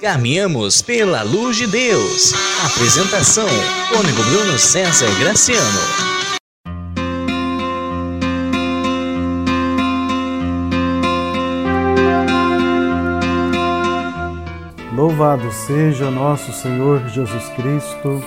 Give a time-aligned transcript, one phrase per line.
[0.00, 2.32] Caminhamos pela luz de Deus.
[2.64, 3.46] Apresentação:
[3.94, 5.60] Cônigo Bruno César Graciano.
[14.96, 18.24] Louvado seja nosso Senhor Jesus Cristo,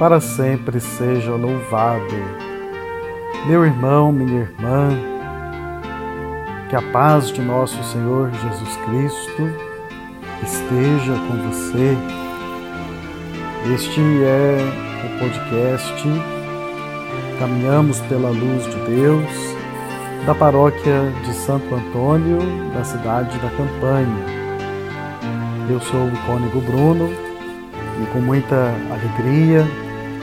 [0.00, 2.16] para sempre seja louvado.
[3.46, 4.88] Meu irmão, minha irmã,
[6.68, 9.65] que a paz de nosso Senhor Jesus Cristo
[10.42, 11.96] esteja com você.
[13.74, 14.58] Este é
[15.04, 15.94] o podcast
[17.38, 19.30] Caminhamos pela Luz de Deus,
[20.24, 22.38] da paróquia de Santo Antônio,
[22.74, 24.36] da cidade da Campanha.
[25.68, 27.10] Eu sou o Cônigo Bruno
[28.02, 29.66] e com muita alegria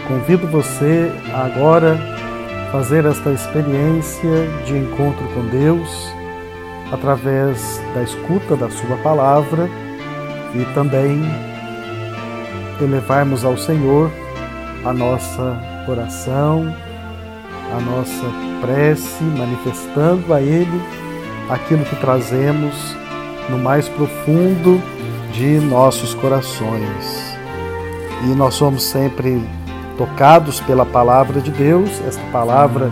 [0.07, 1.97] convido você a agora
[2.71, 6.13] fazer esta experiência de encontro com Deus
[6.91, 9.69] através da escuta da Sua palavra
[10.55, 11.21] e também
[12.81, 14.11] elevarmos ao Senhor
[14.85, 16.73] a nossa oração,
[17.75, 18.25] a nossa
[18.61, 20.81] prece, manifestando a Ele
[21.49, 22.95] aquilo que trazemos
[23.49, 24.81] no mais profundo
[25.33, 27.37] de nossos corações.
[28.23, 29.43] E nós somos sempre
[29.97, 32.89] tocados pela palavra de Deus, esta palavra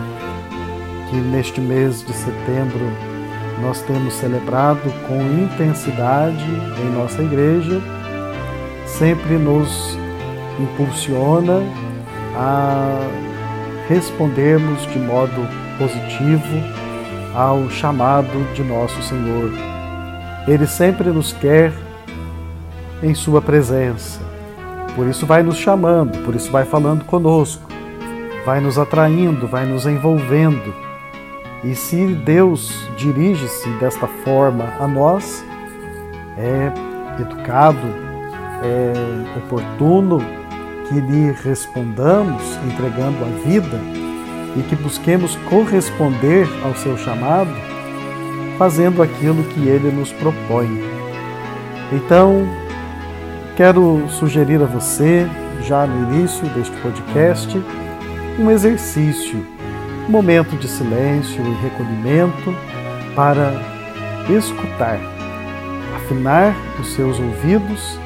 [1.10, 3.11] que neste mês de setembro
[3.62, 6.44] nós temos celebrado com intensidade
[6.84, 7.80] em nossa igreja,
[8.84, 9.96] sempre nos
[10.58, 11.62] impulsiona
[12.34, 12.98] a
[13.88, 16.58] respondermos de modo positivo
[17.34, 19.50] ao chamado de nosso Senhor.
[20.48, 21.72] Ele sempre nos quer
[23.00, 24.20] em Sua presença,
[24.96, 27.62] por isso vai nos chamando, por isso vai falando conosco,
[28.44, 30.91] vai nos atraindo, vai nos envolvendo
[31.64, 35.44] e se Deus dirige-se desta forma a nós,
[36.36, 36.72] é
[37.20, 37.86] educado,
[38.62, 40.18] é oportuno
[40.88, 43.78] que lhe respondamos entregando a vida
[44.56, 47.52] e que busquemos corresponder ao seu chamado,
[48.58, 50.82] fazendo aquilo que ele nos propõe.
[51.92, 52.44] Então,
[53.56, 55.28] quero sugerir a você,
[55.62, 57.62] já no início deste podcast,
[58.38, 59.51] um exercício
[60.08, 62.54] momento de silêncio e recolhimento
[63.14, 63.52] para
[64.28, 64.98] escutar,
[65.96, 67.98] afinar os seus ouvidos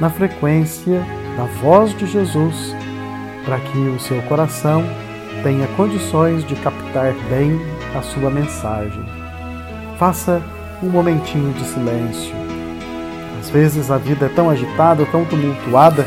[0.00, 1.04] na frequência
[1.36, 2.74] da voz de Jesus,
[3.44, 4.84] para que o seu coração
[5.42, 7.60] tenha condições de captar bem
[7.96, 9.04] a sua mensagem.
[9.98, 10.42] Faça
[10.82, 12.34] um momentinho de silêncio.
[13.40, 16.06] Às vezes a vida é tão agitada, tão tumultuada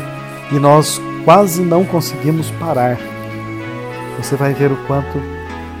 [0.50, 2.98] e nós quase não conseguimos parar
[4.16, 5.18] você vai ver o quanto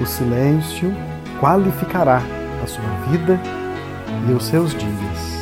[0.00, 0.94] o silêncio
[1.40, 2.22] qualificará
[2.62, 3.38] a sua vida
[4.28, 5.32] e os seus dias.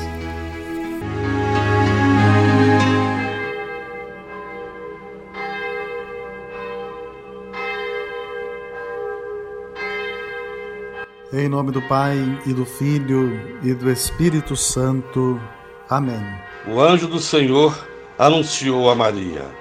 [11.33, 15.41] Em nome do Pai e do Filho e do Espírito Santo.
[15.89, 16.21] Amém.
[16.67, 17.87] O anjo do Senhor
[18.19, 19.61] anunciou a Maria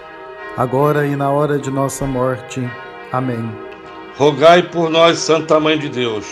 [0.57, 2.61] agora e na hora de nossa morte.
[3.11, 3.51] Amém.
[4.17, 6.25] Rogai por nós, Santa Mãe de Deus,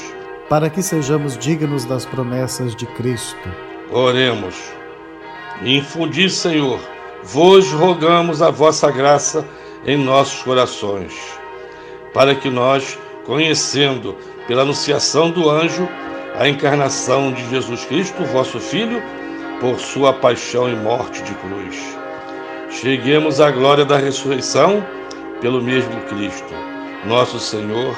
[0.49, 3.49] para que sejamos dignos das promessas de Cristo.
[3.91, 4.55] Oremos.
[5.63, 6.79] Infundi, Senhor,
[7.23, 9.45] vos rogamos a vossa graça
[9.85, 11.13] em nossos corações,
[12.13, 14.15] para que nós, conhecendo
[14.47, 15.87] pela anunciação do anjo
[16.37, 19.01] a encarnação de Jesus Cristo, vosso Filho,
[19.59, 21.98] por sua paixão e morte de cruz
[22.69, 24.83] cheguemos à glória da ressurreição
[25.41, 26.53] pelo mesmo Cristo,
[27.05, 27.95] nosso Senhor.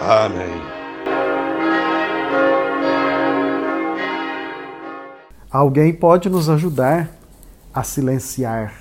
[0.00, 0.60] Amém.
[5.50, 7.10] Alguém pode nos ajudar
[7.72, 8.74] a silenciar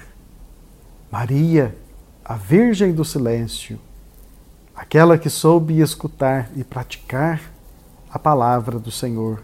[1.11, 1.75] Maria,
[2.25, 3.79] a Virgem do Silêncio,
[4.75, 7.41] aquela que soube escutar e praticar
[8.09, 9.43] a palavra do Senhor.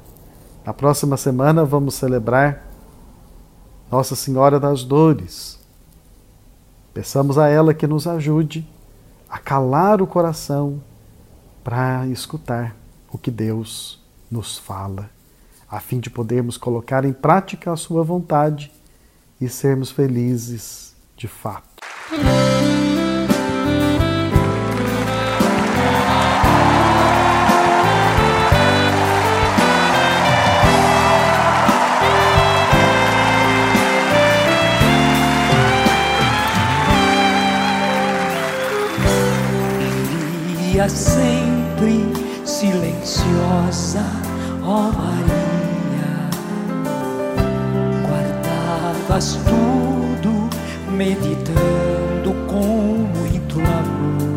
[0.66, 2.66] Na próxima semana vamos celebrar
[3.92, 5.59] Nossa Senhora das Dores.
[7.00, 8.68] Peçamos a ela que nos ajude
[9.30, 10.82] a calar o coração
[11.64, 12.76] para escutar
[13.10, 15.10] o que Deus nos fala,
[15.72, 18.70] a fim de podermos colocar em prática a Sua vontade
[19.40, 21.82] e sermos felizes de fato.
[40.88, 42.06] Sempre
[42.46, 44.06] silenciosa,
[44.64, 46.30] ó Maria,
[48.08, 50.50] guardavas tudo,
[50.96, 54.30] meditando com muito amor.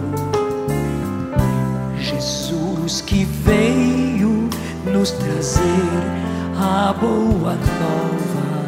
[2.01, 4.49] Jesus que veio
[4.93, 5.63] nos trazer
[6.59, 8.67] a boa nova,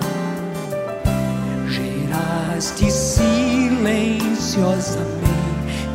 [1.69, 5.24] geraste silenciosamente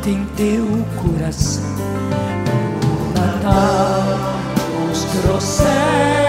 [0.08, 0.66] em teu
[1.02, 1.62] coração.
[3.14, 4.18] Natal
[4.88, 6.19] nos trouxeste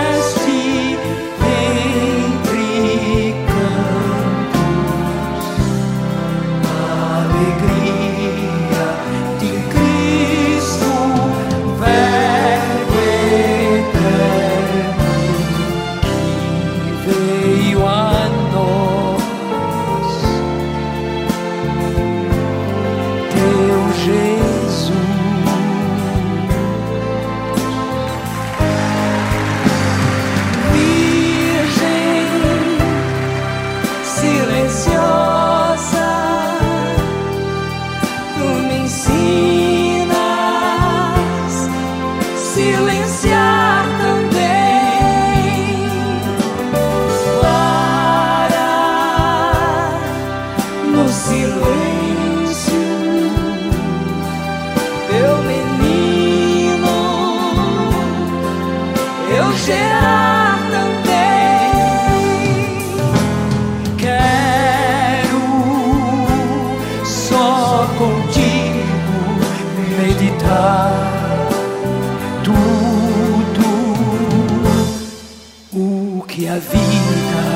[76.32, 77.51] que a vida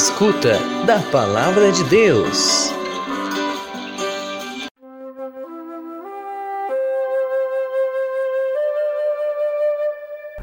[0.00, 0.52] Escuta
[0.86, 2.72] da Palavra de Deus.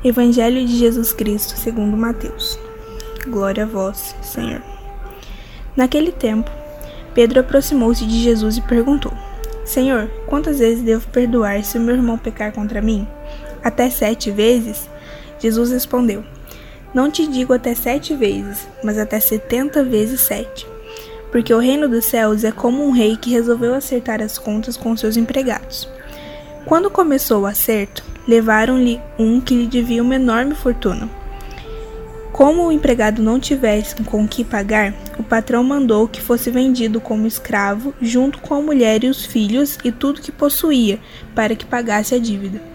[0.04, 2.60] Evangelho de Jesus Cristo segundo Mateus.
[3.26, 4.62] Glória a vós, Senhor.
[5.74, 6.52] Naquele tempo,
[7.14, 9.14] Pedro aproximou-se de Jesus e perguntou:
[9.64, 13.08] Senhor, quantas vezes devo perdoar se o meu irmão pecar contra mim?
[13.64, 14.90] Até sete vezes?
[15.40, 16.26] Jesus respondeu
[16.96, 20.66] não te digo até sete vezes, mas até setenta vezes sete.
[21.30, 24.96] Porque o reino dos céus é como um rei que resolveu acertar as contas com
[24.96, 25.90] seus empregados.
[26.66, 31.10] Quando começou o acerto, levaram-lhe um que lhe devia uma enorme fortuna.
[32.32, 37.28] Como o empregado não tivesse com que pagar, o patrão mandou que fosse vendido como
[37.28, 40.98] escravo, junto com a mulher e os filhos e tudo que possuía,
[41.36, 42.75] para que pagasse a dívida.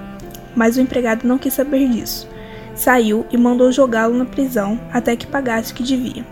[0.55, 2.27] Mas o empregado não quis saber disso.
[2.75, 6.25] Saiu e mandou jogá-lo na prisão até que pagasse o que devia.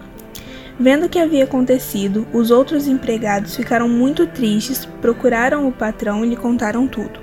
[0.79, 6.29] Vendo o que havia acontecido, os outros empregados ficaram muito tristes, procuraram o patrão e
[6.29, 7.19] lhe contaram tudo.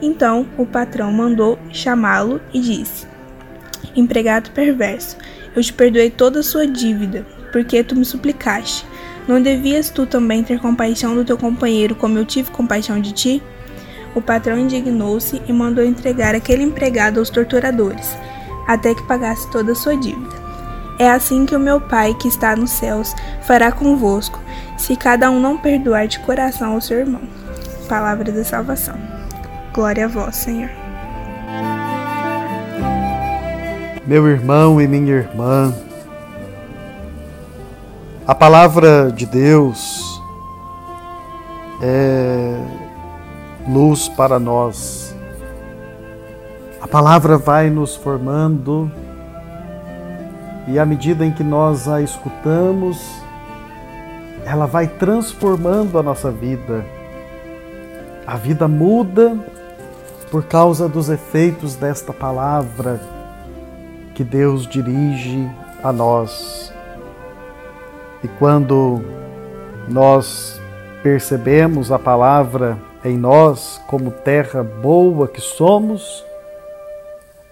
[0.00, 3.06] Então o patrão mandou chamá-lo e disse:
[3.94, 5.16] Empregado perverso,
[5.54, 8.86] eu te perdoei toda a sua dívida, porque tu me suplicaste.
[9.28, 13.42] Não devias tu também ter compaixão do teu companheiro como eu tive compaixão de ti?
[14.16, 18.16] O patrão indignou-se e mandou entregar aquele empregado aos torturadores,
[18.66, 20.34] até que pagasse toda a sua dívida.
[20.98, 24.40] É assim que o meu Pai que está nos céus fará convosco,
[24.78, 27.20] se cada um não perdoar de coração ao seu irmão.
[27.90, 28.96] Palavra da salvação.
[29.74, 30.70] Glória a vós, Senhor.
[34.06, 35.74] Meu irmão e minha irmã,
[38.26, 40.22] a palavra de Deus
[41.82, 42.85] é
[43.68, 45.14] luz para nós.
[46.80, 48.90] A palavra vai nos formando
[50.68, 53.00] e à medida em que nós a escutamos,
[54.44, 56.84] ela vai transformando a nossa vida.
[58.26, 59.38] A vida muda
[60.30, 63.00] por causa dos efeitos desta palavra
[64.14, 65.48] que Deus dirige
[65.82, 66.72] a nós.
[68.24, 69.02] E quando
[69.88, 70.60] nós
[71.02, 76.24] percebemos a palavra em nós como terra boa que somos,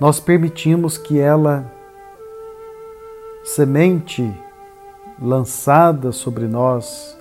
[0.01, 1.65] nós permitimos que ela,
[3.45, 4.35] semente
[5.21, 7.17] lançada sobre nós,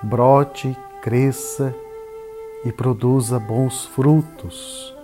[0.00, 1.74] brote, cresça
[2.64, 4.94] e produza bons frutos.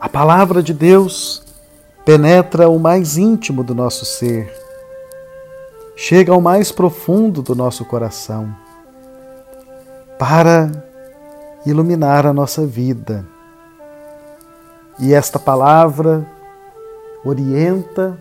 [0.00, 1.42] A palavra de Deus
[2.06, 4.50] penetra o mais íntimo do nosso ser,
[5.94, 8.54] chega ao mais profundo do nosso coração,
[10.18, 10.70] para
[11.64, 13.24] iluminar a nossa vida.
[14.98, 16.26] E esta palavra
[17.24, 18.18] orienta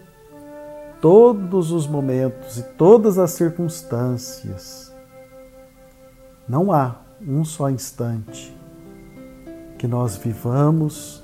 [1.02, 4.94] todos os momentos e todas as circunstâncias.
[6.48, 8.56] Não há um só instante
[9.78, 11.24] que nós vivamos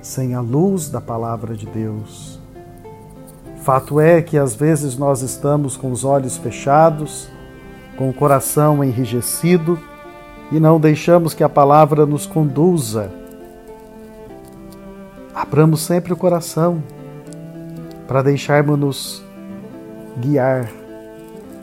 [0.00, 2.38] sem a luz da palavra de Deus.
[3.62, 7.28] Fato é que às vezes nós estamos com os olhos fechados,
[7.96, 9.78] com o coração enrijecido
[10.50, 13.10] e não deixamos que a palavra nos conduza.
[15.34, 16.82] Abramos sempre o coração
[18.06, 19.22] para deixarmos-nos
[20.18, 20.68] guiar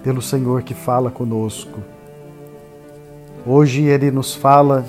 [0.03, 1.79] pelo Senhor que fala conosco.
[3.45, 4.85] Hoje ele nos fala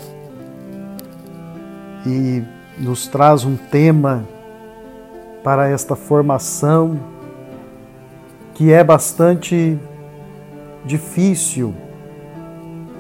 [2.06, 2.42] e
[2.78, 4.24] nos traz um tema
[5.42, 6.98] para esta formação
[8.54, 9.78] que é bastante
[10.84, 11.74] difícil,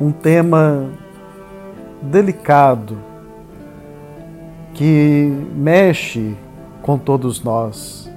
[0.00, 0.90] um tema
[2.02, 2.98] delicado
[4.74, 6.36] que mexe
[6.82, 8.10] com todos nós.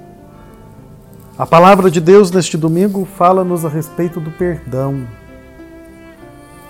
[1.38, 5.06] A palavra de Deus neste domingo fala-nos a respeito do perdão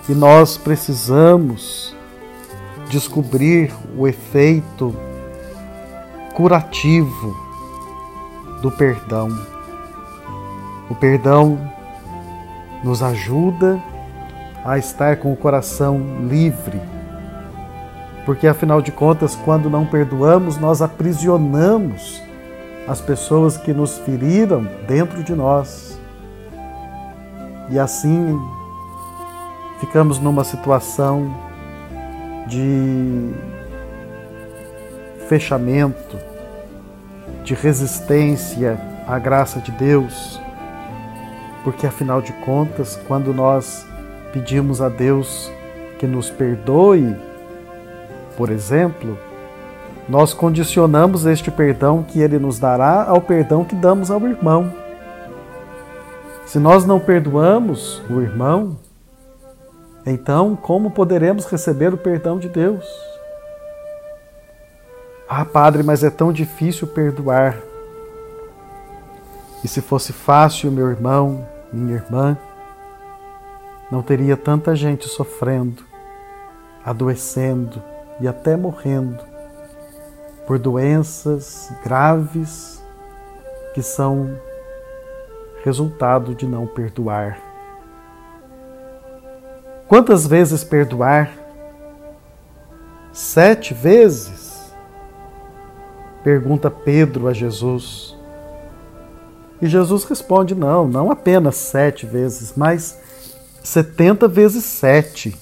[0.05, 1.95] que nós precisamos
[2.89, 4.95] descobrir o efeito
[6.33, 7.35] curativo
[8.61, 9.29] do perdão.
[10.89, 11.59] O perdão
[12.83, 13.81] nos ajuda
[14.63, 16.79] a estar com o coração livre,
[18.25, 22.21] porque afinal de contas, quando não perdoamos, nós aprisionamos
[22.87, 25.99] as pessoas que nos feriram dentro de nós.
[27.69, 28.39] E assim
[29.79, 31.33] ficamos numa situação
[32.47, 33.33] de
[35.27, 36.17] fechamento,
[37.43, 40.39] de resistência à graça de Deus,
[41.63, 43.87] porque afinal de contas, quando nós
[44.31, 45.51] pedimos a Deus
[45.99, 47.15] que nos perdoe,
[48.35, 49.17] por exemplo,
[50.09, 54.73] nós condicionamos este perdão que ele nos dará ao perdão que damos ao irmão.
[56.45, 58.77] Se nós não perdoamos o irmão,
[60.05, 62.85] então como poderemos receber o perdão de Deus?
[65.29, 67.57] Ah, padre, mas é tão difícil perdoar.
[69.63, 72.37] E se fosse fácil, meu irmão, minha irmã,
[73.91, 75.83] não teria tanta gente sofrendo,
[76.83, 77.83] adoecendo
[78.19, 79.19] e até morrendo
[80.47, 82.81] por doenças graves
[83.73, 84.39] que são
[85.63, 87.37] resultado de não perdoar.
[89.87, 91.29] Quantas vezes perdoar?
[93.11, 94.73] Sete vezes?
[96.23, 98.17] Pergunta Pedro a Jesus.
[99.61, 103.00] E Jesus responde: não, não apenas sete vezes, mas
[103.63, 105.35] setenta vezes sete.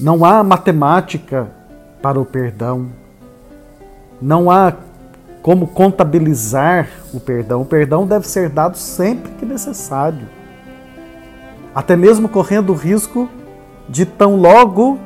[0.00, 1.48] Não há matemática
[2.02, 2.88] para o perdão.
[4.20, 4.74] Não há
[5.42, 7.62] como contabilizar o perdão.
[7.62, 10.28] O perdão deve ser dado sempre que necessário.
[11.74, 13.28] Até mesmo correndo o risco
[13.88, 14.98] de tão logo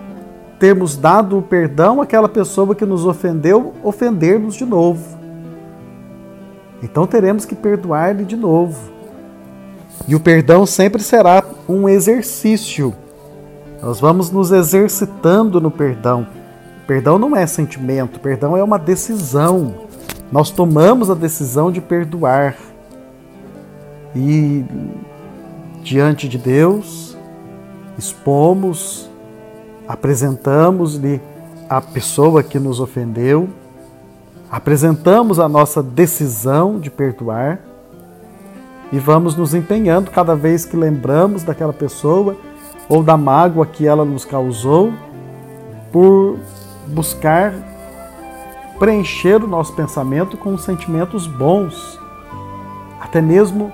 [0.59, 5.19] termos dado o perdão àquela pessoa que nos ofendeu, ofender-nos de novo.
[6.83, 8.92] Então teremos que perdoar-lhe de novo.
[10.07, 12.95] E o perdão sempre será um exercício.
[13.83, 16.27] Nós vamos nos exercitando no perdão.
[16.87, 19.75] Perdão não é sentimento, perdão é uma decisão.
[20.31, 22.57] Nós tomamos a decisão de perdoar.
[24.15, 24.65] E
[25.83, 27.17] diante de Deus,
[27.97, 29.09] expomos,
[29.87, 31.21] apresentamos-lhe
[31.69, 33.49] a pessoa que nos ofendeu
[34.53, 37.59] apresentamos a nossa decisão de perdoar
[38.93, 42.37] e vamos nos empenhando cada vez que lembramos daquela pessoa
[42.89, 44.93] ou da mágoa que ela nos causou,
[45.91, 46.39] por
[46.89, 47.55] buscar
[48.79, 51.99] preencher o nosso pensamento com sentimentos bons,
[53.01, 53.73] até mesmo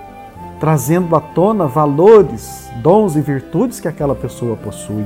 [0.60, 5.04] trazendo à tona valores, dons e virtudes que aquela pessoa possui.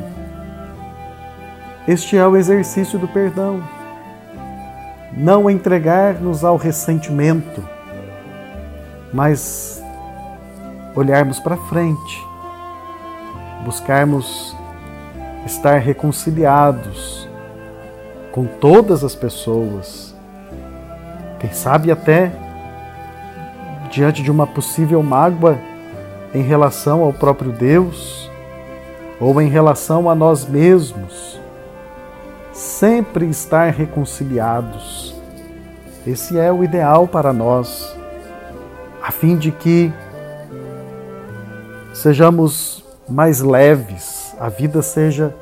[1.88, 3.62] Este é o exercício do perdão
[5.16, 7.62] não entregar-nos ao ressentimento,
[9.12, 9.81] mas
[10.94, 12.26] olharmos para frente,
[13.64, 14.56] buscarmos
[15.46, 17.28] estar reconciliados
[18.30, 20.14] com todas as pessoas,
[21.38, 22.32] quem sabe até
[23.90, 25.58] diante de uma possível mágoa
[26.34, 28.30] em relação ao próprio Deus
[29.20, 31.40] ou em relação a nós mesmos
[32.52, 35.14] sempre estar reconciliados.
[36.06, 37.96] Esse é o ideal para nós,
[39.02, 39.92] a fim de que
[41.92, 45.34] sejamos mais leves, a vida seja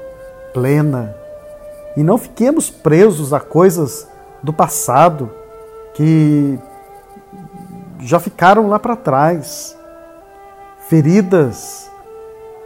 [0.53, 1.15] plena
[1.97, 4.09] e não fiquemos presos a coisas
[4.43, 5.31] do passado
[5.95, 6.59] que
[8.01, 9.77] já ficaram lá para trás,
[10.89, 11.91] feridas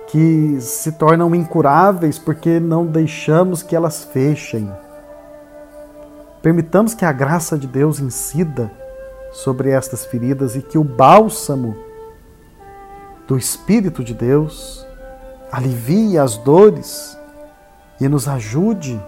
[0.09, 4.70] que se tornam incuráveis porque não deixamos que elas fechem.
[6.40, 8.70] Permitamos que a graça de Deus incida
[9.33, 11.75] sobre estas feridas e que o bálsamo
[13.26, 14.87] do Espírito de Deus
[15.50, 17.16] alivie as dores
[18.00, 19.00] e nos ajude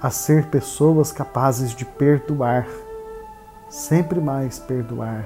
[0.00, 2.66] a ser pessoas capazes de perdoar,
[3.68, 5.24] sempre mais perdoar.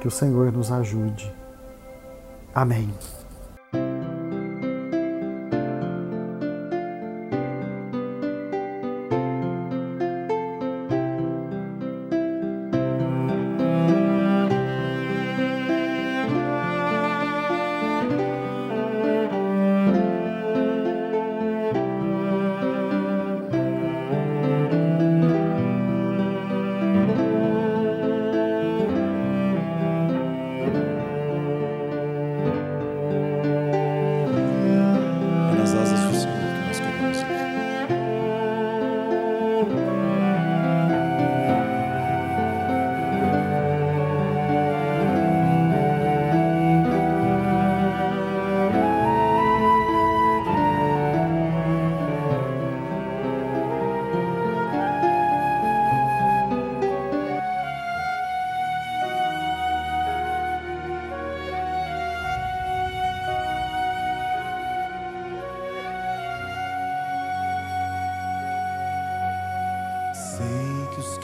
[0.00, 1.34] Que o Senhor nos ajude.
[2.54, 2.92] Amém.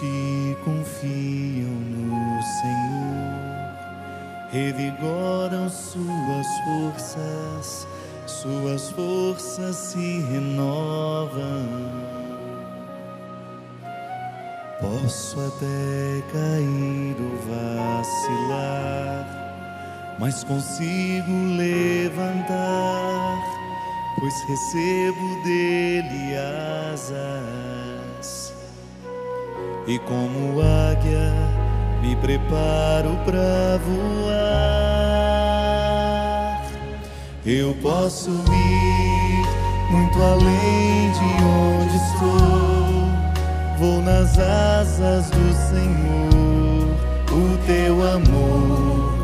[0.01, 3.41] Que confiam no Senhor
[4.51, 7.87] revigoram suas forças,
[8.27, 11.69] suas forças se renovam.
[14.81, 17.37] Posso até cair ou
[18.01, 19.27] vacilar,
[20.19, 23.39] mas consigo levantar,
[24.19, 26.37] pois recebo dele
[26.95, 27.70] asas.
[29.91, 31.35] E como águia,
[32.01, 34.71] me preparo para voar.
[37.45, 39.47] Eu posso ir
[39.91, 42.71] muito além de onde estou
[43.81, 46.95] vou nas asas do Senhor.
[47.33, 49.15] O teu amor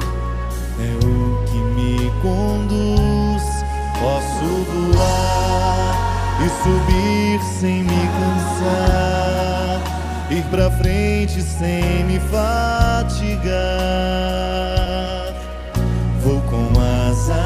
[0.80, 3.44] é o que me conduz.
[4.00, 5.92] Posso voar
[6.42, 9.80] e subir sem me cansar,
[10.30, 13.46] ir pra frente sem me fatigar.
[16.22, 16.70] Vou com
[17.10, 17.36] asas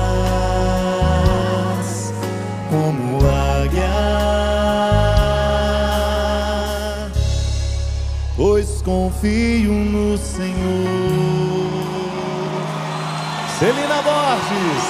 [2.71, 4.31] como águia
[8.41, 10.51] pois confio no Senhor.
[13.59, 14.90] Celina Borges.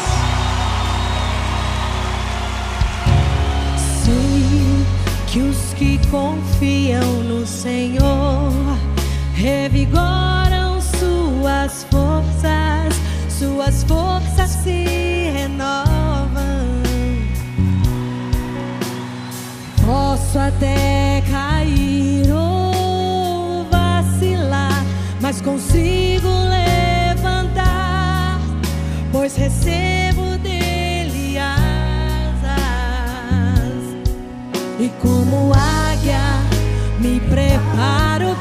[5.31, 8.51] Que os que confiam no Senhor
[9.35, 16.83] revigoram suas forças, suas forças se renovam.
[19.87, 24.85] Posso até cair ou vacilar,
[25.21, 28.41] mas consigo levantar,
[29.13, 30.00] pois recebo
[34.81, 36.41] E como águia,
[37.01, 38.35] me preparo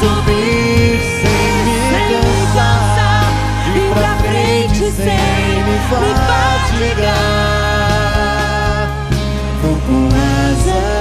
[0.00, 1.78] subir sem me
[2.54, 3.24] cansar.
[3.74, 7.18] Ir pra frente sem me fatigar.
[9.62, 10.97] Vou com asas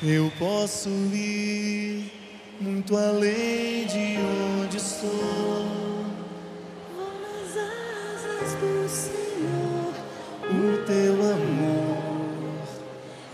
[0.00, 2.12] Eu posso ir
[2.60, 4.16] muito além de
[4.62, 5.10] onde estou.
[6.94, 9.92] Vou nas asas do Senhor.
[10.50, 11.98] O teu amor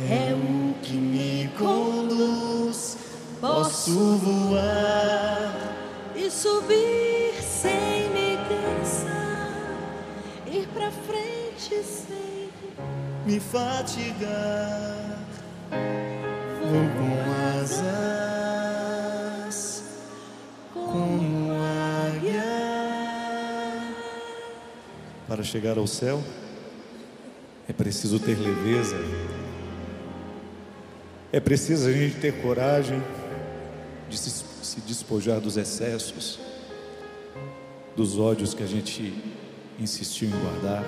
[0.00, 2.96] é o que me conduz.
[3.42, 5.76] Posso voar
[6.16, 9.52] e subir sem me cansar,
[10.50, 12.48] ir pra frente sem
[13.26, 15.03] me fatigar.
[16.96, 17.18] Com
[17.60, 18.14] asas.
[25.28, 26.22] Para chegar ao céu,
[27.68, 28.96] é preciso ter leveza.
[31.32, 33.02] É preciso a gente ter coragem
[34.08, 36.38] de se, se despojar dos excessos,
[37.96, 39.14] dos ódios que a gente
[39.80, 40.84] insistiu em guardar,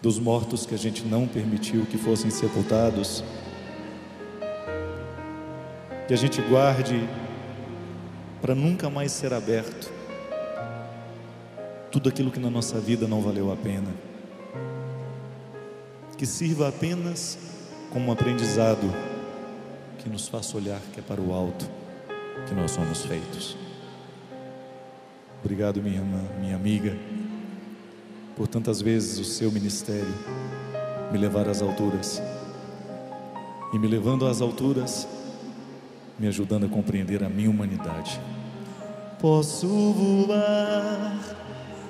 [0.00, 3.22] dos mortos que a gente não permitiu que fossem sepultados.
[6.10, 7.08] Que a gente guarde
[8.42, 9.92] para nunca mais ser aberto
[11.92, 13.86] tudo aquilo que na nossa vida não valeu a pena.
[16.18, 17.38] Que sirva apenas
[17.92, 18.92] como um aprendizado
[20.00, 21.70] que nos faça olhar que é para o alto
[22.48, 23.56] que nós somos feitos.
[25.44, 26.98] Obrigado, minha irmã, minha amiga,
[28.36, 30.12] por tantas vezes o seu ministério
[31.12, 32.20] me levar às alturas.
[33.72, 35.06] E me levando às alturas,
[36.20, 38.20] me ajudando a compreender a minha humanidade.
[39.18, 41.18] Posso voar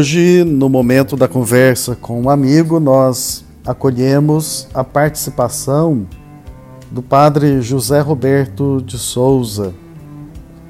[0.07, 6.07] Hoje, no momento da conversa com um amigo, nós acolhemos a participação
[6.93, 9.75] do padre José Roberto de Souza.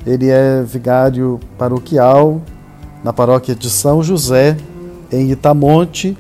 [0.06, 2.40] Ele é vigário paroquial
[3.04, 4.56] na paróquia de São José,
[5.12, 6.16] em Itamonte,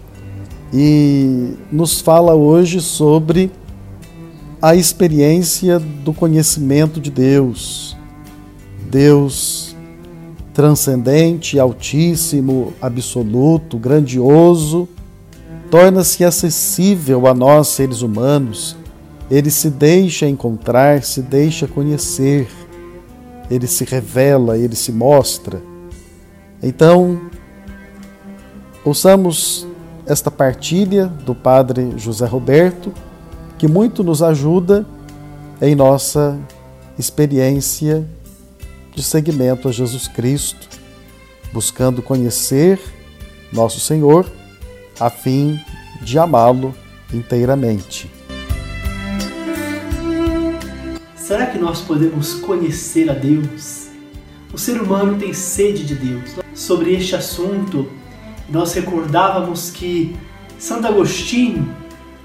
[0.70, 3.50] e nos fala hoje sobre
[4.60, 7.96] a experiência do conhecimento de Deus.
[8.90, 9.65] Deus
[10.56, 14.88] transcendente, altíssimo, absoluto, grandioso,
[15.70, 18.74] torna-se acessível a nós, seres humanos.
[19.30, 22.48] Ele se deixa encontrar, se deixa conhecer,
[23.50, 25.60] ele se revela, ele se mostra.
[26.62, 27.20] Então,
[28.82, 29.66] ouçamos
[30.06, 32.94] esta partilha do Padre José Roberto,
[33.58, 34.86] que muito nos ajuda
[35.60, 36.38] em nossa
[36.98, 38.06] experiência
[38.96, 40.66] de seguimento a Jesus Cristo,
[41.52, 42.80] buscando conhecer
[43.52, 44.26] nosso Senhor
[44.98, 45.60] a fim
[46.00, 46.74] de amá-lo
[47.12, 48.10] inteiramente.
[51.14, 53.88] Será que nós podemos conhecer a Deus?
[54.50, 56.30] O ser humano tem sede de Deus.
[56.54, 57.90] Sobre este assunto,
[58.48, 60.16] nós recordávamos que
[60.58, 61.68] Santo Agostinho,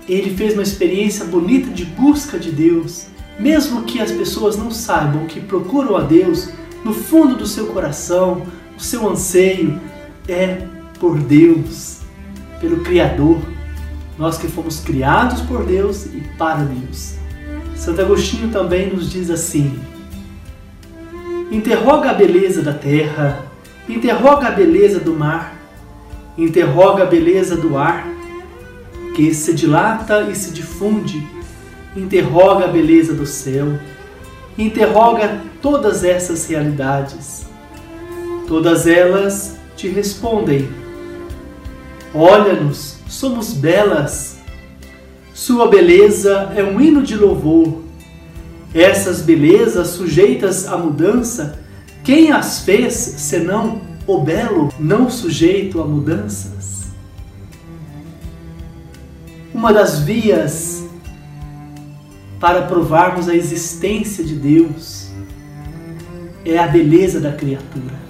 [0.08, 3.08] ele fez uma experiência bonita de busca de Deus.
[3.38, 6.50] Mesmo que as pessoas não saibam que procuram a Deus,
[6.84, 8.46] no fundo do seu coração,
[8.78, 9.80] o seu anseio
[10.28, 10.68] é
[11.00, 12.00] por Deus,
[12.60, 13.40] pelo Criador.
[14.18, 17.16] Nós que fomos criados por Deus e para Deus.
[17.76, 19.80] Santo Agostinho também nos diz assim:
[21.52, 23.46] Interroga a beleza da terra,
[23.90, 25.56] interroga a beleza do mar,
[26.38, 28.08] interroga a beleza do ar,
[29.16, 31.28] que se dilata e se difunde,
[31.96, 33.78] interroga a beleza do céu,
[34.62, 37.46] interroga todas essas realidades.
[38.48, 40.70] Todas elas te respondem:
[42.14, 44.40] Olha-nos, somos belas.
[45.34, 47.82] Sua beleza é um hino de louvor.
[48.74, 51.60] Essas belezas sujeitas à mudança,
[52.04, 56.86] quem as fez senão o belo, não sujeito a mudanças?
[59.54, 60.81] Uma das vias
[62.42, 65.10] para provarmos a existência de Deus
[66.44, 68.02] é a beleza da criatura.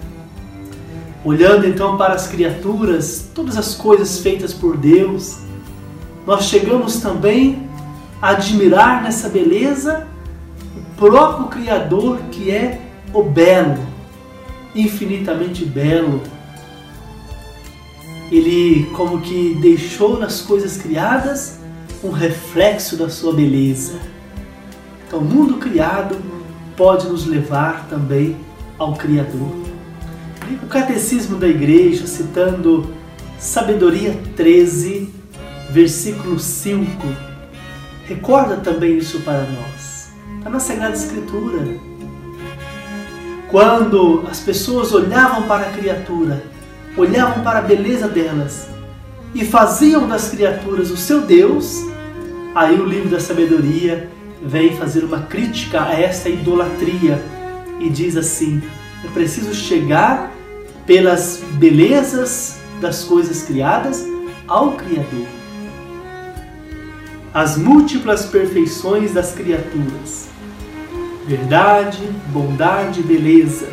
[1.25, 5.39] Olhando então para as criaturas, todas as coisas feitas por Deus,
[6.25, 7.69] nós chegamos também
[8.21, 10.07] a admirar nessa beleza
[10.77, 12.79] o próprio Criador que é
[13.13, 13.85] o belo,
[14.73, 16.21] infinitamente belo.
[18.31, 21.59] Ele, como que deixou nas coisas criadas
[22.01, 24.10] um reflexo da sua beleza.
[25.11, 26.15] Então, o mundo criado
[26.77, 28.37] pode nos levar também
[28.79, 29.51] ao Criador.
[30.63, 32.89] O Catecismo da Igreja, citando
[33.37, 35.13] Sabedoria 13,
[35.69, 36.87] versículo 5,
[38.07, 40.13] recorda também isso para nós.
[40.37, 41.59] Está na Sagrada Escritura.
[43.49, 46.41] Quando as pessoas olhavam para a criatura,
[46.95, 48.69] olhavam para a beleza delas
[49.35, 51.85] e faziam das criaturas o seu Deus,
[52.55, 54.09] aí o livro da sabedoria
[54.41, 57.21] vem fazer uma crítica a essa idolatria
[57.79, 58.61] e diz assim:
[59.03, 60.31] é preciso chegar
[60.85, 64.03] pelas belezas das coisas criadas
[64.47, 65.27] ao Criador.
[67.33, 70.27] As múltiplas perfeições das criaturas,
[71.25, 73.69] verdade, bondade e beleza,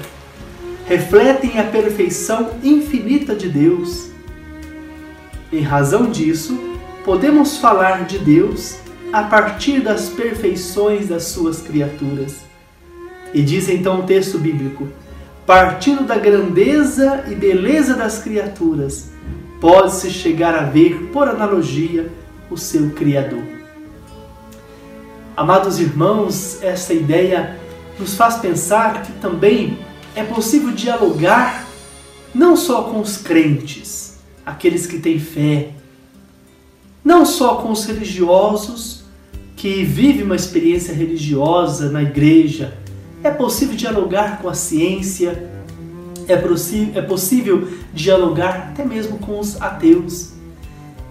[0.86, 4.10] refletem a perfeição infinita de Deus.
[5.52, 6.56] Em razão disso,
[7.04, 8.78] podemos falar de Deus
[9.12, 12.36] a partir das perfeições das suas criaturas.
[13.32, 14.88] E diz então o texto bíblico:
[15.46, 19.10] partindo da grandeza e beleza das criaturas,
[19.60, 22.10] pode-se chegar a ver, por analogia,
[22.50, 23.42] o seu Criador.
[25.36, 27.58] Amados irmãos, essa ideia
[27.98, 29.78] nos faz pensar que também
[30.14, 31.66] é possível dialogar
[32.34, 35.70] não só com os crentes, aqueles que têm fé,
[37.04, 38.97] não só com os religiosos
[39.58, 42.74] que vivem uma experiência religiosa na igreja,
[43.24, 45.50] é possível dialogar com a ciência,
[46.28, 46.34] é,
[46.94, 50.34] é possível dialogar até mesmo com os ateus.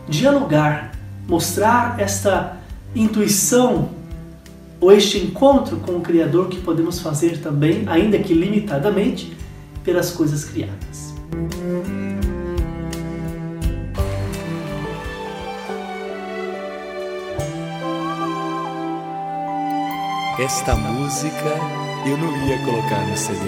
[0.07, 0.93] Dialogar,
[1.27, 2.57] mostrar esta
[2.95, 3.89] intuição
[4.79, 9.35] ou este encontro com o Criador que podemos fazer também, ainda que limitadamente,
[9.83, 11.06] pelas coisas criadas.
[20.39, 21.57] Esta música
[22.05, 23.41] eu não ia colocar no CD,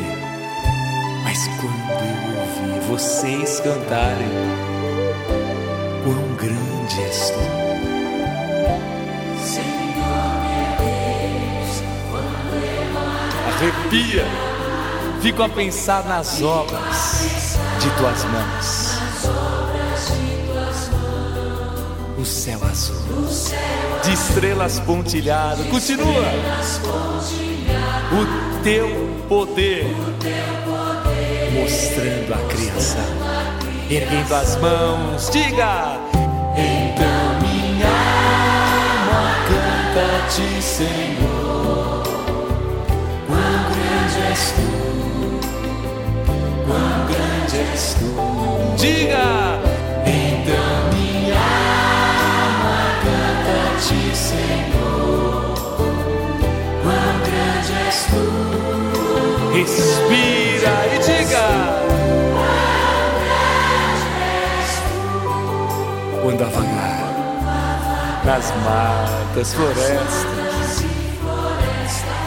[1.24, 4.28] mas quando eu ouvi vocês cantarem,
[6.04, 7.40] quão grande és tu.
[13.48, 14.26] Arrepia,
[15.22, 19.00] fico a pensar nas obras de tuas mãos.
[22.18, 22.99] O céu azul,
[24.30, 26.24] estrelas pontilhado, continua.
[28.12, 28.88] O teu
[29.28, 29.86] poder,
[31.54, 33.02] mostrando a criação,
[33.90, 35.98] erguendo as mãos, diga.
[36.56, 37.88] Então minha
[39.08, 42.04] alma canta-te, Senhor.
[43.28, 44.70] Quão grande és tu,
[46.68, 48.10] quão grande és tu.
[48.78, 49.59] Diga.
[59.76, 59.82] Tu.
[59.82, 61.48] Respira e diga.
[66.22, 66.50] Quando a
[68.26, 70.86] nas matas, florestas,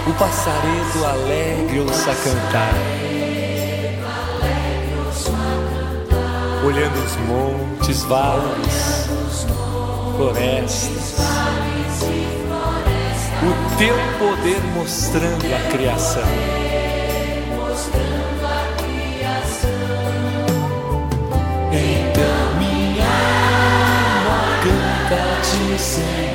[0.07, 2.75] o passaredo alegre ouça cantar,
[6.67, 9.09] olhando os montes, vales,
[10.17, 11.15] florestas,
[13.43, 16.72] o teu poder mostrando a criação.
[25.05, 26.32] Então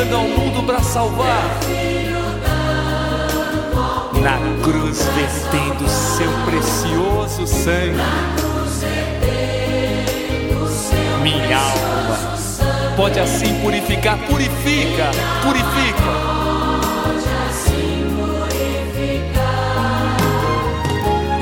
[0.00, 1.60] Dando ao mundo para salvar.
[4.22, 8.00] Na cruz vertendo seu precioso sangue.
[11.22, 12.38] Minha alma
[12.96, 15.10] pode assim purificar, purifica,
[15.42, 16.12] purifica.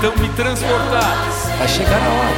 [0.04, 1.16] Então me transportar.
[1.58, 2.34] Vai chegar a hora.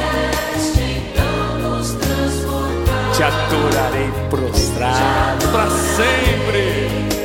[3.13, 7.16] Te adorarei prostrado para sempre.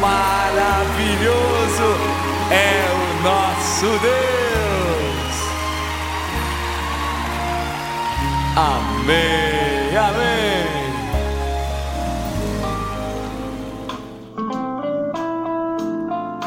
[0.00, 1.90] Maravilhoso
[2.50, 4.18] é o nosso Deus.
[8.56, 10.78] Amém, amém.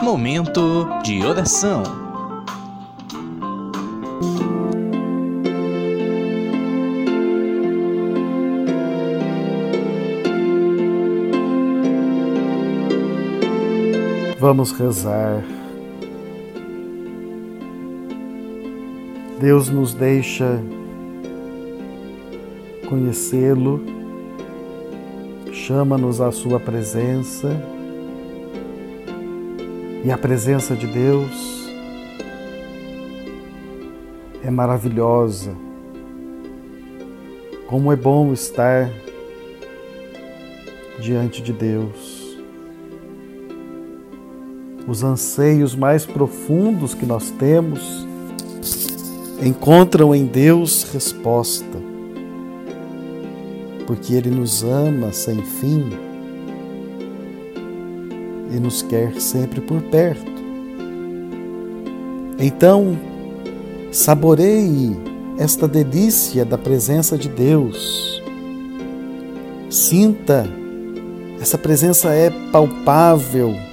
[0.01, 2.00] Momento de oração.
[14.53, 15.41] Vamos rezar.
[19.39, 20.61] Deus nos deixa
[22.89, 23.81] conhecê-lo,
[25.53, 27.47] chama-nos à Sua presença,
[30.03, 31.71] e a presença de Deus
[34.43, 35.55] é maravilhosa.
[37.67, 38.91] Como é bom estar
[40.99, 42.20] diante de Deus
[44.91, 48.05] os anseios mais profundos que nós temos
[49.41, 51.77] encontram em Deus resposta,
[53.87, 55.91] porque Ele nos ama sem fim
[58.53, 60.29] e nos quer sempre por perto.
[62.37, 62.99] Então,
[63.93, 64.97] saboreie
[65.37, 68.21] esta delícia da presença de Deus.
[69.69, 70.45] Sinta,
[71.39, 73.70] essa presença é palpável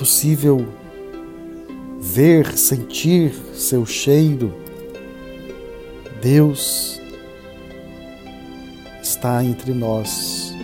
[0.00, 0.66] possível
[2.00, 4.54] ver, sentir seu cheiro.
[6.22, 6.98] Deus
[9.02, 10.54] está entre nós.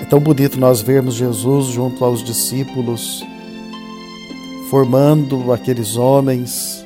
[0.00, 3.24] É tão bonito nós vermos Jesus junto aos discípulos,
[4.68, 6.84] formando aqueles homens,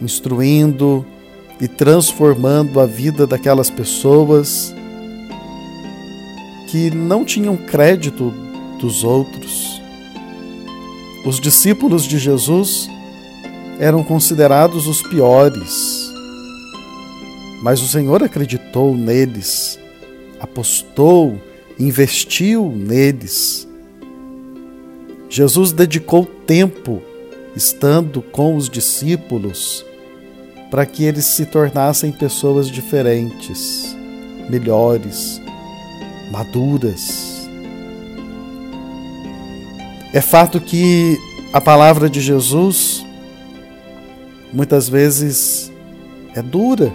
[0.00, 1.04] instruindo
[1.60, 4.72] e transformando a vida daquelas pessoas
[6.68, 8.32] que não tinham crédito
[8.78, 9.80] dos outros.
[11.24, 12.88] Os discípulos de Jesus
[13.80, 16.12] eram considerados os piores,
[17.62, 19.78] mas o Senhor acreditou neles,
[20.38, 21.40] apostou,
[21.78, 23.66] investiu neles.
[25.28, 27.02] Jesus dedicou tempo
[27.56, 29.84] estando com os discípulos
[30.70, 33.96] para que eles se tornassem pessoas diferentes,
[34.48, 35.40] melhores,
[36.30, 37.48] maduras.
[40.12, 41.18] É fato que
[41.52, 43.04] a palavra de Jesus
[44.52, 45.70] muitas vezes
[46.34, 46.92] é dura.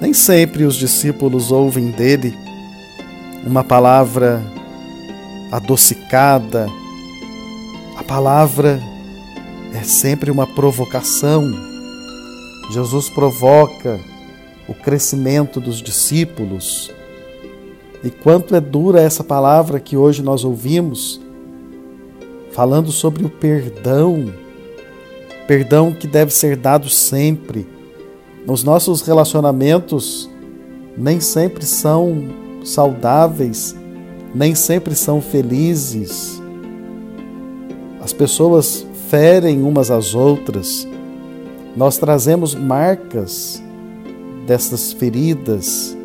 [0.00, 2.36] Nem sempre os discípulos ouvem dele
[3.44, 4.42] uma palavra
[5.50, 6.66] adocicada.
[7.96, 8.80] A palavra
[9.72, 11.52] é sempre uma provocação.
[12.70, 14.00] Jesus provoca
[14.68, 16.90] o crescimento dos discípulos,
[18.04, 21.20] e quanto é dura essa palavra que hoje nós ouvimos,
[22.52, 24.32] falando sobre o perdão,
[25.46, 27.66] perdão que deve ser dado sempre.
[28.46, 30.30] Os nossos relacionamentos
[30.96, 32.28] nem sempre são
[32.64, 33.76] saudáveis,
[34.34, 36.40] nem sempre são felizes.
[38.00, 40.86] As pessoas ferem umas às outras.
[41.76, 43.62] Nós trazemos marcas
[44.46, 45.96] dessas feridas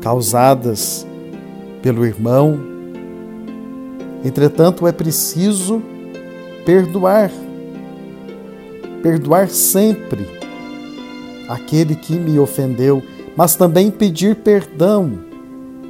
[0.00, 1.06] causadas
[1.82, 2.58] pelo irmão.
[4.24, 5.82] Entretanto, é preciso
[6.64, 7.30] perdoar.
[9.02, 10.26] Perdoar sempre
[11.48, 13.02] aquele que me ofendeu,
[13.36, 15.18] mas também pedir perdão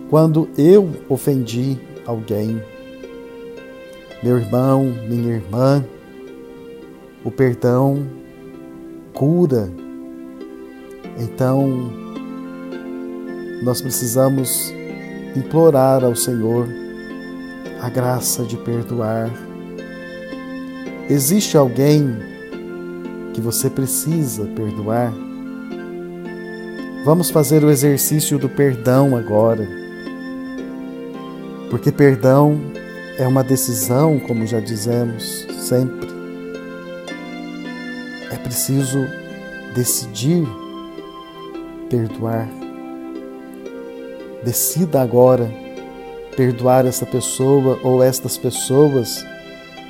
[0.09, 2.63] quando eu ofendi alguém.
[4.23, 5.85] Meu irmão, minha irmã,
[7.25, 8.07] o perdão
[9.13, 9.71] cura.
[11.19, 11.91] Então,
[13.63, 14.73] nós precisamos
[15.37, 16.69] implorar ao Senhor
[17.81, 19.31] a graça de perdoar.
[21.09, 22.17] Existe alguém
[23.33, 25.13] que você precisa perdoar?
[27.05, 29.67] Vamos fazer o exercício do perdão agora.
[31.71, 32.61] Porque perdão
[33.19, 36.09] é uma decisão, como já dizemos sempre.
[38.31, 39.07] É preciso
[39.75, 40.47] decidir
[41.89, 42.58] perdoar.
[44.45, 45.51] Decida agora
[46.37, 49.25] perdoar essa pessoa ou estas pessoas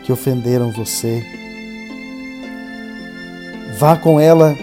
[0.04, 1.22] que ofenderam você.
[3.78, 4.56] Vá com ela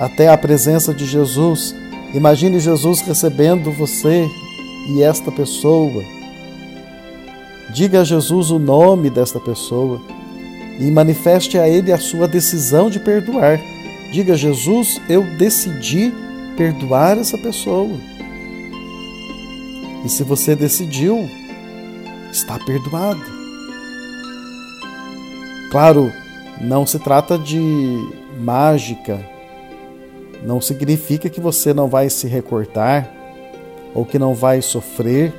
[0.00, 1.74] até a presença de Jesus.
[2.12, 4.28] Imagine Jesus recebendo você
[4.88, 6.02] e esta pessoa.
[7.72, 10.00] Diga a Jesus o nome desta pessoa
[10.80, 13.60] e manifeste a Ele a sua decisão de perdoar.
[14.12, 16.12] Diga, Jesus, eu decidi
[16.56, 18.15] perdoar essa pessoa.
[20.06, 21.28] E se você decidiu,
[22.30, 23.20] está perdoado.
[25.68, 26.12] Claro,
[26.60, 27.58] não se trata de
[28.38, 29.18] mágica,
[30.44, 33.10] não significa que você não vai se recortar
[33.96, 35.34] ou que não vai sofrer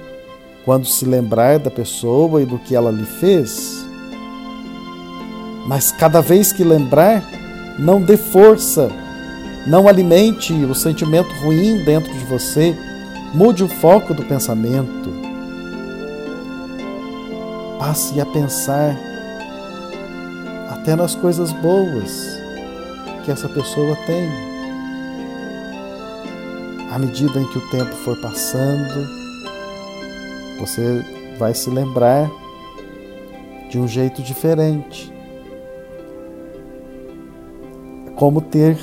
[0.65, 3.85] quando se lembrar da pessoa e do que ela lhe fez.
[5.65, 7.23] Mas cada vez que lembrar,
[7.79, 8.91] não dê força,
[9.65, 12.77] não alimente o sentimento ruim dentro de você,
[13.37, 15.11] mude o foco do pensamento.
[17.77, 18.97] Passe a pensar
[20.71, 22.41] até nas coisas boas
[23.23, 24.27] que essa pessoa tem.
[26.91, 29.07] À medida em que o tempo for passando,
[30.59, 31.05] você
[31.37, 32.27] vai se lembrar
[33.69, 35.13] de um jeito diferente
[38.15, 38.79] como ter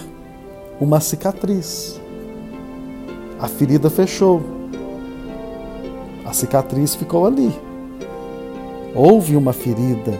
[0.78, 2.03] uma cicatriz.
[3.39, 4.43] A ferida fechou.
[6.24, 7.53] A cicatriz ficou ali.
[8.95, 10.12] Houve uma ferida,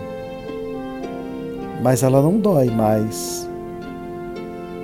[1.81, 3.49] mas ela não dói mais.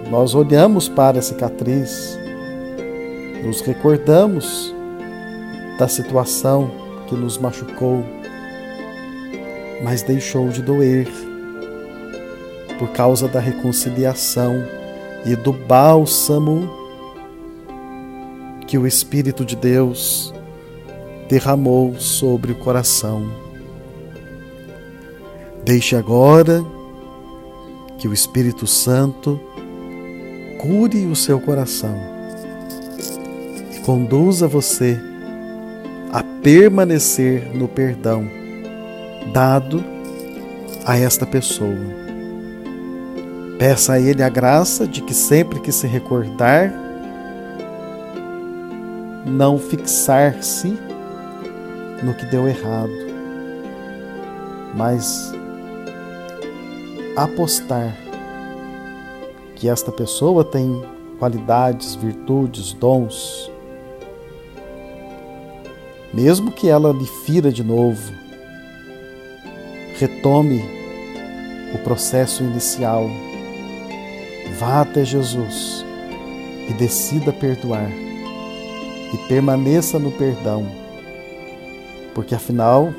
[0.09, 2.17] Nós olhamos para a cicatriz,
[3.43, 4.73] nos recordamos
[5.77, 6.71] da situação
[7.07, 8.03] que nos machucou,
[9.83, 11.07] mas deixou de doer
[12.79, 14.63] por causa da reconciliação
[15.25, 16.80] e do bálsamo
[18.71, 20.33] que o Espírito de Deus
[21.27, 23.29] derramou sobre o coração.
[25.61, 26.63] Deixe agora
[27.97, 29.37] que o Espírito Santo
[30.57, 31.93] cure o seu coração
[33.75, 34.97] e conduza você
[36.09, 38.25] a permanecer no perdão
[39.33, 39.83] dado
[40.85, 41.75] a esta pessoa.
[43.59, 46.80] Peça a Ele a graça de que sempre que se recordar,
[49.25, 50.77] não fixar-se
[52.03, 52.91] no que deu errado,
[54.75, 55.33] mas
[57.15, 57.95] apostar
[59.55, 60.81] que esta pessoa tem
[61.19, 63.51] qualidades, virtudes, dons.
[66.13, 68.11] Mesmo que ela lhe fira de novo,
[69.97, 70.61] retome
[71.73, 73.07] o processo inicial
[74.61, 75.83] Vá até Jesus
[76.69, 77.89] e decida perdoar
[79.13, 80.65] e permaneça no perdão,
[82.13, 82.93] porque afinal,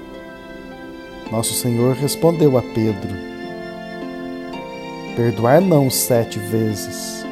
[1.31, 3.15] nosso Senhor respondeu a Pedro:
[5.17, 7.25] perdoar não sete vezes,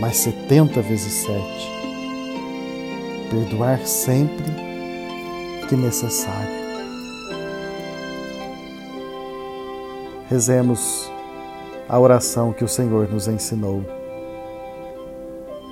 [0.00, 1.76] mas setenta vezes sete.
[3.30, 4.46] Perdoar sempre
[5.68, 6.56] que necessário.
[10.28, 11.10] Rezemos
[11.88, 13.84] a oração que o Senhor nos ensinou.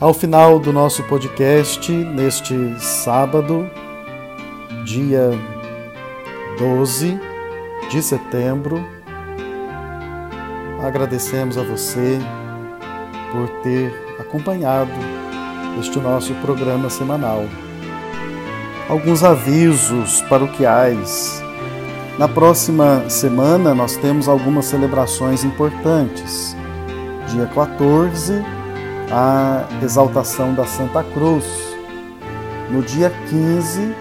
[0.00, 3.70] Ao final do nosso podcast, neste sábado,
[4.82, 5.30] dia
[6.58, 7.20] 12
[7.90, 8.82] de setembro,
[10.82, 12.18] agradecemos a você
[13.30, 14.90] por ter acompanhado
[15.78, 17.44] este nosso programa semanal
[18.88, 21.44] alguns avisos paroquiais.
[22.18, 26.56] Na próxima semana nós temos algumas celebrações importantes.
[27.28, 28.42] Dia 14,
[29.10, 31.44] a exaltação da Santa Cruz.
[32.70, 33.94] no dia 15,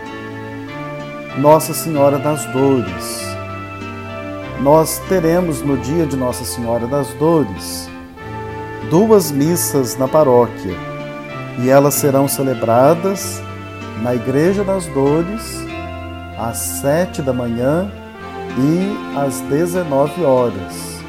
[1.39, 3.19] Nossa Senhora das Dores.
[4.61, 7.89] Nós teremos no dia de Nossa Senhora das Dores
[8.91, 10.75] duas missas na paróquia
[11.59, 13.41] e elas serão celebradas
[14.03, 15.65] na Igreja das Dores
[16.37, 17.91] às sete da manhã
[18.57, 20.99] e às 19 horas.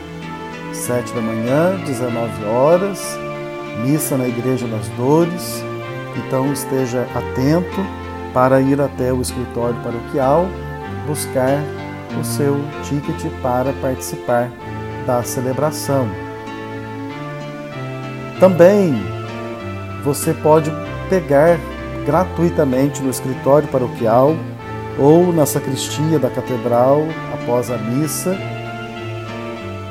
[0.73, 3.19] Sete da manhã, 19 horas,
[3.85, 5.63] missa na Igreja das Dores.
[6.17, 7.85] Então esteja atento
[8.33, 10.47] para ir até o escritório paroquial
[11.07, 11.63] buscar
[12.21, 14.51] o seu ticket para participar
[15.07, 16.09] da celebração.
[18.39, 18.95] Também
[20.05, 20.71] você pode
[21.09, 21.59] pegar
[22.05, 24.35] gratuitamente no escritório paroquial
[24.99, 27.03] ou na sacristia da catedral
[27.35, 28.37] após a missa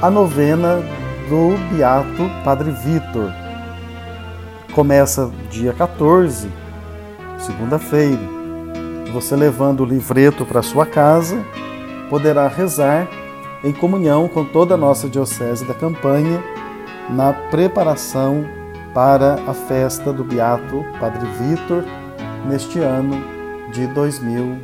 [0.01, 0.81] a novena
[1.27, 3.33] do Beato Padre Vitor.
[4.79, 6.49] Começa dia 14,
[7.37, 8.21] segunda-feira.
[9.11, 11.45] Você levando o livreto para sua casa,
[12.09, 13.05] poderá rezar
[13.61, 16.41] em comunhão com toda a nossa Diocese da Campanha
[17.09, 18.45] na preparação
[18.93, 21.83] para a festa do Beato Padre Vitor
[22.47, 23.21] neste ano
[23.73, 24.55] de 2020.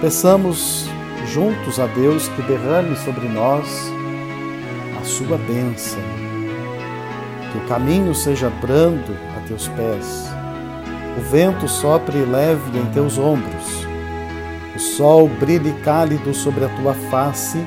[0.00, 0.88] Peçamos
[1.26, 3.92] juntos a Deus que derrame sobre nós
[4.98, 6.00] a sua bênção,
[7.54, 10.28] que o caminho seja brando a teus pés,
[11.16, 13.86] o vento sopre leve em teus ombros,
[14.74, 17.64] o sol brilhe cálido sobre a tua face,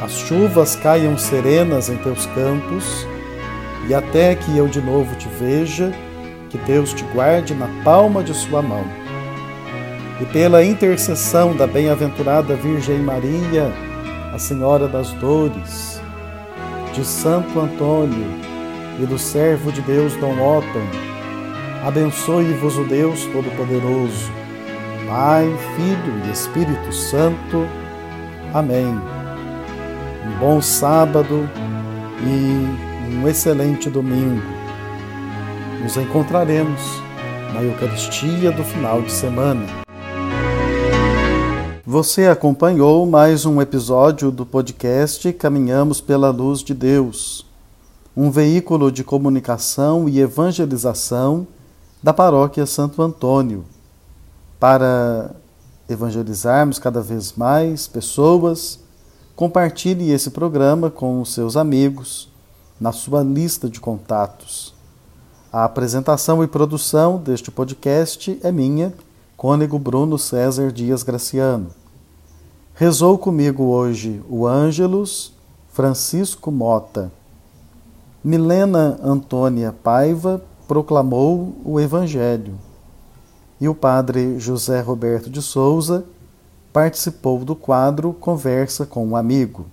[0.00, 3.04] as chuvas caiam serenas em teus campos,
[3.88, 5.92] e até que eu de novo te veja,
[6.48, 8.84] que Deus te guarde na palma de sua mão.
[10.20, 13.72] E pela intercessão da bem-aventurada Virgem Maria,
[14.32, 16.00] a Senhora das Dores,
[16.94, 18.45] de Santo Antônio
[18.98, 20.86] e do servo de Deus Dom Otton,
[21.86, 24.30] abençoe-vos o Deus Todo-Poderoso,
[25.06, 27.66] Pai, Filho e Espírito Santo.
[28.52, 28.86] Amém.
[28.86, 31.48] Um bom sábado
[32.22, 34.42] e um excelente domingo
[35.82, 36.80] nos encontraremos
[37.54, 39.64] na Eucaristia do final de semana.
[41.84, 47.45] Você acompanhou mais um episódio do podcast Caminhamos pela Luz de Deus,
[48.16, 51.46] um veículo de comunicação e evangelização
[52.02, 53.64] da Paróquia Santo Antônio,
[54.58, 55.34] para
[55.86, 58.80] evangelizarmos cada vez mais pessoas.
[59.34, 62.32] Compartilhe esse programa com os seus amigos,
[62.80, 64.74] na sua lista de contatos.
[65.52, 68.94] A apresentação e produção deste podcast é minha,
[69.36, 71.68] Cônego Bruno César Dias Graciano.
[72.74, 75.34] Rezou comigo hoje o Ângelus
[75.68, 77.12] Francisco Mota.
[78.26, 82.58] Milena Antônia Paiva proclamou o Evangelho.
[83.60, 86.04] E o padre José Roberto de Souza
[86.72, 89.66] participou do quadro Conversa com um Amigo.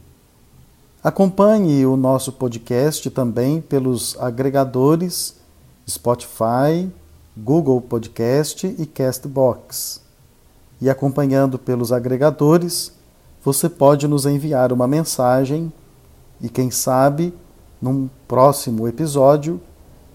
[1.03, 5.35] Acompanhe o nosso podcast também pelos agregadores
[5.89, 6.87] Spotify,
[7.35, 9.99] Google Podcast e Castbox.
[10.79, 12.91] E acompanhando pelos agregadores,
[13.43, 15.73] você pode nos enviar uma mensagem
[16.39, 17.33] e, quem sabe,
[17.83, 19.59] num próximo episódio,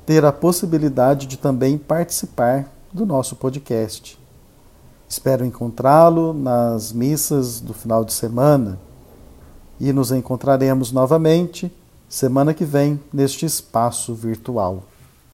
[0.07, 4.19] ter a possibilidade de também participar do nosso podcast.
[5.07, 8.79] Espero encontrá-lo nas missas do final de semana
[9.79, 11.71] e nos encontraremos novamente
[12.09, 14.83] semana que vem neste espaço virtual.